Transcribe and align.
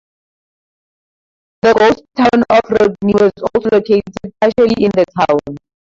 The 1.61 1.75
ghost 1.75 2.01
town 2.17 2.43
of 2.49 2.61
Rodney 2.71 3.13
was 3.13 3.31
also 3.53 3.69
located 3.71 4.01
partially 4.41 4.83
in 4.85 4.89
the 4.95 5.05
town. 5.15 5.57